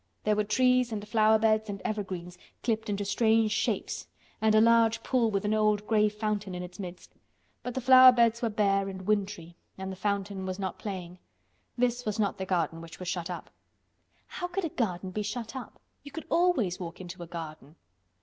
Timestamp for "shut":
13.09-13.29, 15.21-15.55